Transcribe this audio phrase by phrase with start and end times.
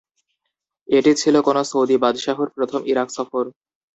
[0.89, 3.43] এটি ছিল কোনো সৌদি বাদশাহর প্রথম ইরাক সফর।